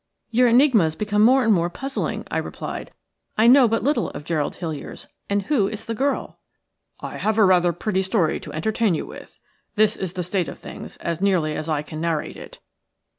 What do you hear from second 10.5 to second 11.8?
things, as nearly as